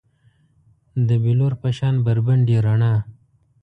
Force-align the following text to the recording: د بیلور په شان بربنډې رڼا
د 1.07 1.09
بیلور 1.23 1.53
په 1.61 1.69
شان 1.77 1.95
بربنډې 2.05 2.57
رڼا 2.65 2.93